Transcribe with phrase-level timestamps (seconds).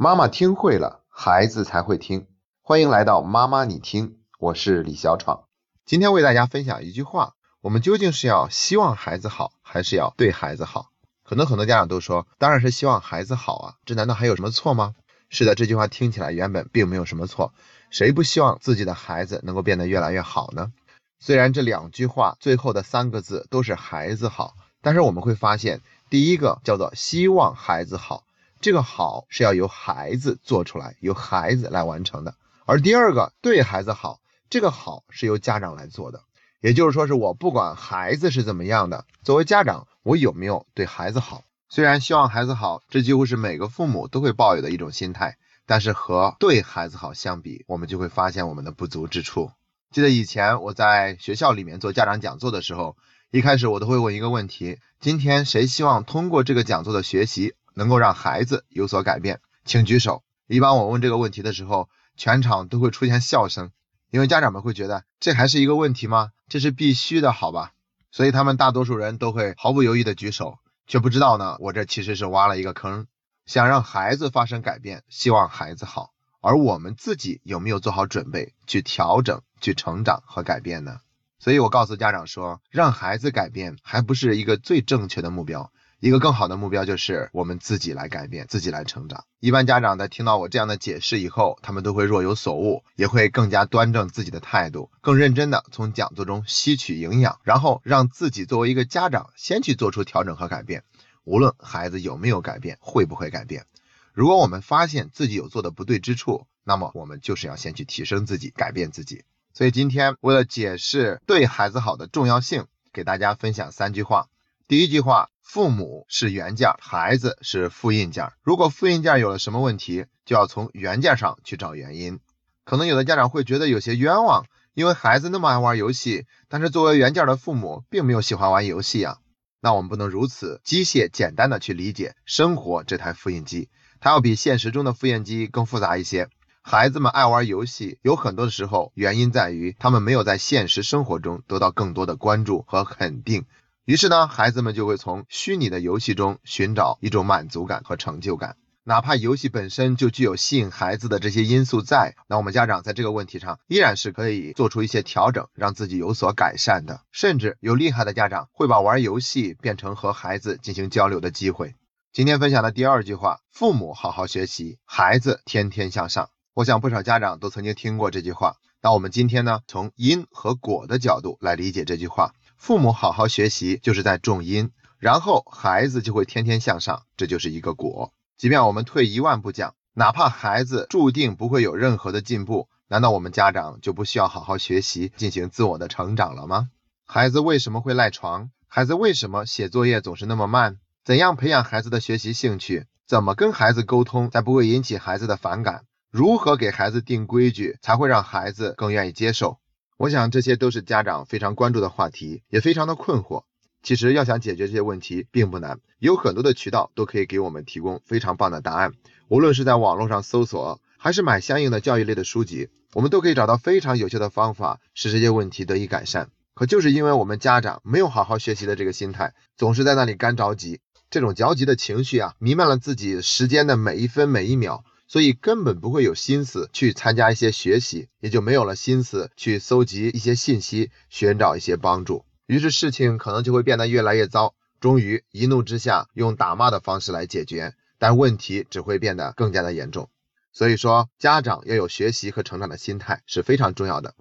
[0.00, 2.28] 妈妈听会了，孩子才会听。
[2.62, 5.42] 欢迎来到妈妈你听，我是李小闯。
[5.84, 10.90] 今天为大家分享一句话：我们究竟是要希望孩子好，还是要对孩子好？
[11.24, 14.94] 可能很多家长都说，当然是希望孩子好啊，这难道还有什么错吗？
[15.30, 17.52] 是的，这句话听起来原本并没有什么错。
[17.90, 20.72] 谁不希望自己的孩子能够变得越来越好呢？
[21.18, 28.22] 虽然这两句话最后的三个字都是孩子好，但是我们会发现，第一个叫做希望孩子好。
[28.60, 32.34] 这个好是要由孩子做出来，由孩子来完成的。
[32.66, 34.20] 而第二个对孩子好，
[34.50, 36.22] 这个好是由家长来做的。
[36.60, 41.44] 也就是说，是我不管孩子是怎么样的，作为家长，我有没有对孩子好？
[41.68, 49.52] 虽然希望孩子好，这几乎是每个父母都会抱有的一种心态，但是和对孩子好相比，我们就会发现我们的不足之处。
[49.92, 52.96] 记得以前我在学校里面做家长讲座的时候，
[53.30, 57.54] 一开始我都会问一个问题：今天谁希望通过这个讲座的学习？
[57.78, 60.24] 能够让孩子有所改变，请举手。
[60.48, 63.70] 一般我问这个问题的时候，全场都会出现笑声，
[64.10, 66.30] 因为家长们会觉得这还是一个问题吗？
[66.48, 67.70] 这是必须的，好吧？
[68.10, 73.06] 所以他们大多数人都会毫不犹豫的举手，却不知道呢，我这其实是挖了一个坑。
[73.46, 80.98] 想让孩子发生改变，希望孩子好，而我们自己有没有做好准备去调整、去成长和改变呢？
[81.38, 85.70] 所以我告诉家长说，让孩子改变还不是一个最正确的目标。
[86.00, 89.24] 一个更好的目标就是我们自己来改变，自己来成长。
[89.40, 100.84] 一般家长在听到我这样的解释以后，他们都会若有所悟，也会更加端正自己的态度，更认真的从讲座中吸取营养，然后让自己作为一个家长先去做出调整和改变。
[101.24, 103.66] 无论孩子有没有改变，会不会改变，
[104.12, 109.24] 如果我们发现自己有做的不对之处，那么我们就是要先去提升自己，改变自己。
[109.52, 114.28] 所以今天为了解释对孩子好的重要性，给大家分享三句话。
[114.68, 118.32] 第一句话，父母是原件，孩子是复印件。
[118.42, 122.20] 如果复印件有了什么问题，就要从原件上去找原因。
[122.66, 129.16] 可能有的家长会觉得有些冤枉，因为孩子那么爱玩游戏，但是作为原件的父母并没有喜欢玩游戏啊。
[129.62, 133.70] 那我们不能如此机械简单的去理解生活这台复印机，
[134.00, 136.28] 它要比现实中的复印机更复杂一些。
[136.60, 143.46] 孩子们爱玩游戏，有很多的时候原因在于他们没有在现实生活中得到更多的关注和肯定。
[143.88, 157.00] 于是呢，孩子们就会从虚拟的游戏中寻找一种满足感和成就感，哪怕游戏本身就具有吸引孩子的这些因素在，那我们家长在这个问题上依然是可以做出一些调整，让自己有所改善的。
[157.12, 161.74] 甚至有厉害的家长会把玩游戏变成和孩子进行交流的机会。
[162.12, 166.28] 今天分享的第二句话：父母好好学习，孩子天天向上。
[166.52, 168.56] 我想不少家长都曾经听过这句话。
[168.82, 172.34] 那我们今天呢，从因和果的角度来理解这句话。
[172.58, 178.12] 父母好好学习，就是在种因，然后孩子就会天天向上，这就是一个果。
[178.36, 186.68] 即便我们退一万步讲，哪怕孩子注定不会有任何的进步，难道我们家长就不需要好好学习，进行自我的成长了吗？
[187.06, 188.50] 孩子为什么会赖床？
[188.66, 190.78] 孩子为什么写作业总是那么慢？
[191.04, 192.86] 怎样培养孩子的学习兴趣？
[193.06, 195.84] 怎么跟孩子沟通才不会引起孩子的反感？
[196.10, 199.58] 如何给孩子定规矩才会让孩子更愿意接受？
[199.98, 203.42] 我想这些都是家长非常关注的话题，也非常的困惑。
[203.82, 208.92] 其实要想解决这些问题并不难，有很多的渠道都可以给我们提供非常棒的答案。
[209.26, 216.30] 无论是在网络上搜索，还是买相应的教育类的书籍，我们都可以找到非常有效的方法，使这些问题得以改善。
[216.54, 220.78] 可就是因为我们家长没有好好学习的这个心态，总是在那里干着急，
[221.10, 224.84] 这种着急的情绪啊，弥漫了自己时间的每一分每一秒。
[225.08, 232.26] 所以根本不会有心思去参加一些学习，也就没有了心思去搜集一些信息，寻找一些帮助。
[232.46, 240.10] 于是事情可能就会变得越来越糟，终于一怒之下用打骂的方式来解决，但问题只会变得更加的严重。
[240.52, 244.14] 所以说，家长要有学习和成长的心态是非常重要的。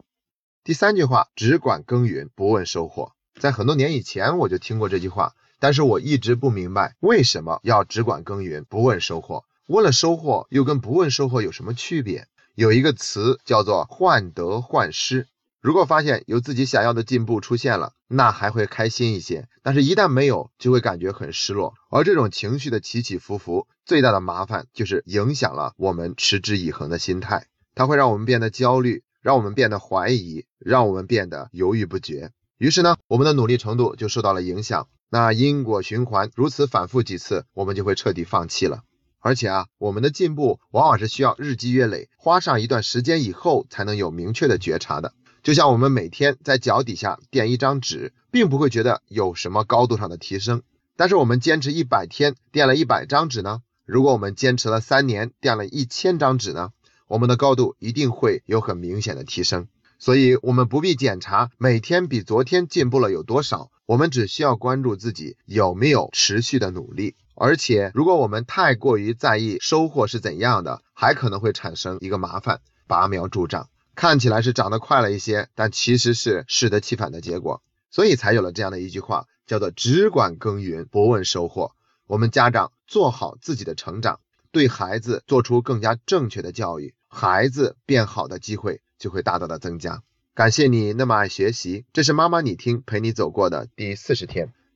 [0.64, 3.14] 第三句话，只管耕耘，不问收获。
[3.40, 9.46] 在很多年以前我就听过这句话，但是我一直不明白为什么要只管耕耘，不问收获。
[9.68, 12.28] 问了收获，又跟不问收获有什么区别？
[12.56, 15.28] 有一个词叫做患得患失。
[15.60, 21.74] 如果发现有自己想要的进步出现了，那还会开心一些；但是，一旦没有，就会感觉很失落。
[21.90, 27.48] 而这种情绪的起起伏伏，最大的麻烦就是影响了我们持之以恒的心态。
[27.76, 32.32] 它会让我们变得焦虑，让我们变得怀疑，让我们变得犹豫不决。
[32.58, 34.88] 于是呢，我们的努力程度就受到了影响。
[35.10, 38.84] 那因果循环如此反复几次，我们就会彻底放弃了。
[39.20, 45.14] 而且啊，我们的进步往往是需要日积月累，花上一段时间以后才能有明确的觉察的。
[45.44, 50.62] 就像我们每天在脚底下垫一张纸，并不会觉得有什么高度上的提升，
[50.96, 56.72] 但是我们坚持一百天垫了一百张纸呢，如果我们坚持了三年，垫了一千张纸呢，
[57.08, 59.68] 我们的高度一定会有很明显的提升。
[60.00, 67.16] 所以，我们不必检查每天比昨天进步了有多少，我们只需要关注自己有没有持续的努力。
[67.36, 73.70] 而且，如果我们太过于在意收获是怎样的，还可能会产生一个麻烦：拔苗助长。
[73.96, 77.64] 看起来是长得快了一些，但其实是适得其反的结果。
[77.90, 81.72] 所以才有了这样的一句话，叫做“只管耕耘，不问收获”。
[82.06, 84.20] 我们家长做好自己的成长，
[84.52, 88.82] 对孩子做出更加正确的教育，孩子变好的机会。
[88.98, 90.04] 就会大大的增加。
[90.34, 94.54] 感谢你那么爱学习，这是妈妈你听陪你走过的第四十天。